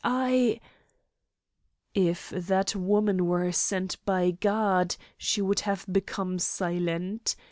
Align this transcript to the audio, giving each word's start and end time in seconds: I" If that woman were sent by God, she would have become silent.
I" 0.03 0.59
If 1.93 2.31
that 2.31 2.75
woman 2.75 3.27
were 3.27 3.51
sent 3.51 4.03
by 4.03 4.31
God, 4.31 4.95
she 5.15 5.43
would 5.43 5.59
have 5.59 5.85
become 5.91 6.39
silent. 6.39 7.35